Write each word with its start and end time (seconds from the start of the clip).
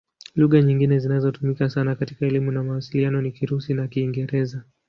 Lugha 0.35 0.61
nyingine 0.61 0.99
zinazotumika 0.99 1.69
sana 1.69 1.95
katika 1.95 2.25
elimu 2.25 2.51
na 2.51 2.63
mawasiliano 2.63 3.21
ni 3.21 3.31
Kirusi 3.31 3.73
na 3.73 3.87
Kiingereza. 3.87 4.63